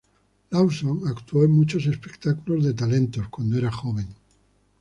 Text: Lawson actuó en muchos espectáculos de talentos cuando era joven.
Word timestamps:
Lawson 0.49 1.03
actuó 1.07 1.43
en 1.43 1.51
muchos 1.51 1.85
espectáculos 1.85 2.63
de 2.65 2.73
talentos 2.73 3.29
cuando 3.29 3.59
era 3.59 3.71
joven. 3.71 4.07